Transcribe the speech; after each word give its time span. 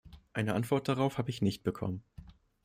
Eine 0.33 0.55
Antwort 0.55 0.87
darauf 0.87 1.19
habe 1.19 1.29
ich 1.29 1.43
nicht 1.43 1.61
bekommen. 1.61 2.03